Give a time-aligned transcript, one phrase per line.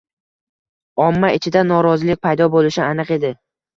[1.09, 3.33] –omma ichida norozilik paydo bo‘lishi aniq edi.